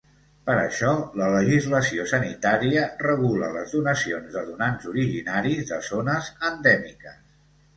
Per 0.45 0.53
això 0.59 0.93
la 1.21 1.25
legislació 1.33 2.05
sanitària 2.13 2.85
regula 3.09 3.51
les 3.59 3.75
donacions 3.77 4.33
de 4.39 4.43
donants 4.49 4.89
originaris 4.95 5.63
de 5.75 5.81
zones 5.91 6.33
endèmiques. 6.51 7.21